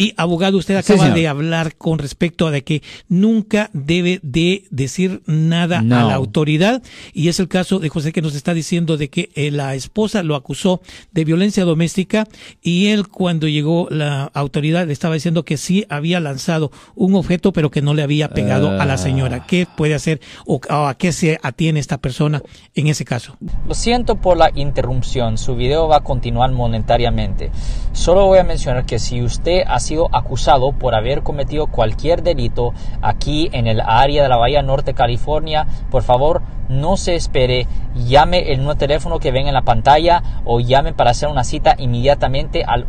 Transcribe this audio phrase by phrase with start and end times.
[0.00, 5.22] Y abogado, usted acaba de hablar con respecto a de que nunca debe de decir
[5.26, 9.10] nada a la autoridad y es el caso de José que nos está diciendo de
[9.10, 12.28] que eh, la esposa lo acusó de violencia doméstica
[12.62, 17.52] y él cuando llegó la autoridad le estaba diciendo que sí había lanzado un objeto
[17.52, 19.38] pero que no le había pegado a la señora.
[19.42, 19.46] Ah.
[19.48, 22.40] ¿Qué puede hacer o, a qué se atiene esta persona
[22.76, 23.36] en ese caso?
[23.66, 27.50] Lo siento por la interrupción, su video va a continuar monetariamente.
[27.92, 32.72] Solo voy a mencionar que si usted ha sido acusado por haber cometido cualquier delito
[33.02, 38.52] aquí en el área de la Bahía Norte, California, por favor no se espere, llame
[38.52, 42.62] el nuevo teléfono que ven en la pantalla o llame para hacer una cita inmediatamente
[42.64, 42.84] al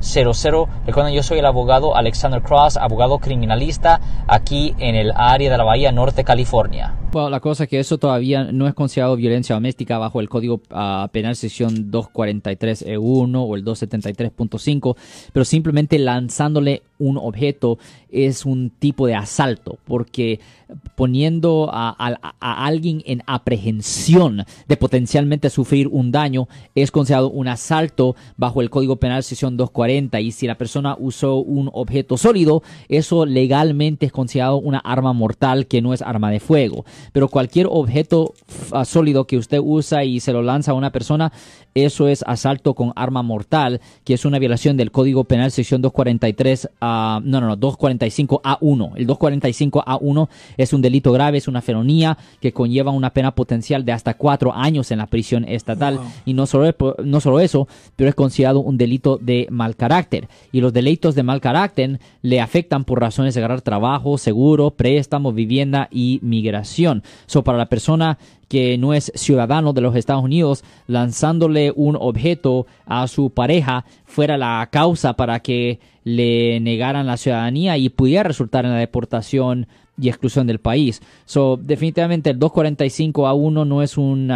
[0.00, 0.68] 1-800-530-1800.
[0.86, 5.64] Recuerden, yo soy el abogado Alexander Cross, abogado criminalista aquí en el área de la
[5.64, 6.94] Bahía Norte, California.
[7.12, 10.60] Bueno, la cosa es que eso todavía no es considerado violencia doméstica bajo el Código
[10.70, 14.96] ah, Penal sección 243E1 o el 273.5,
[15.32, 17.78] pero simplemente lanzándole un objeto
[18.10, 20.38] es un tipo de asalto, porque
[20.94, 21.88] poniendo a,
[22.38, 28.96] alguien en aprehensión de potencialmente sufrir un daño es considerado un asalto bajo el Código
[28.96, 29.56] Penal sección
[29.90, 35.12] 240 y si la persona usó un objeto sólido, eso legalmente es considerado una arma
[35.12, 38.34] mortal que no es arma de fuego pero cualquier objeto
[38.72, 41.32] ah, sólido que usted usa y se lo lanza a una persona,
[41.74, 46.70] eso es asalto con arma mortal, que es una violación del Código Penal sección 243,
[46.80, 46.86] uh,
[47.22, 48.92] no, no, no, 245A1.
[48.96, 53.92] El 245A1 es un delito grave, es una felonía que conlleva una pena potencial de
[53.92, 56.00] hasta cuatro años en la prisión estatal.
[56.24, 56.74] Y no solo,
[57.04, 60.28] no solo eso, pero es considerado un delito de mal carácter.
[60.52, 65.32] Y los delitos de mal carácter le afectan por razones de agarrar trabajo, seguro, préstamo,
[65.32, 67.02] vivienda y migración.
[67.26, 72.66] So, para la persona que no es ciudadano de los Estados Unidos, lanzándole un objeto
[72.84, 78.64] a su pareja fuera la causa para que le negaran la ciudadanía y pudiera resultar
[78.64, 79.66] en la deportación
[80.00, 81.02] y exclusión del país.
[81.24, 84.30] So, definitivamente el 245 a 1 no es un